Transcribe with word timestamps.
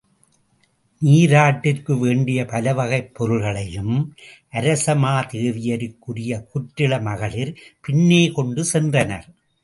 நீராட்டிற்கு 1.01 1.97
வேண்டிய 1.97 2.45
பல 2.45 2.73
வகைப் 2.73 3.11
பொருள்களையும் 3.13 3.91
அரசமாதேவியருக்குரிய 4.53 6.39
குற்றிள 6.51 7.01
மகளிர் 7.01 7.51
பின்னே 7.81 8.23
கொண்டு 8.29 8.65
சென்றனர். 8.73 9.27